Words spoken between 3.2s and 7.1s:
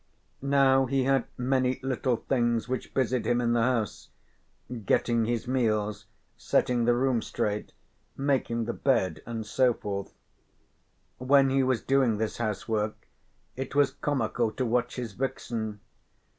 him in the house getting his meals, setting the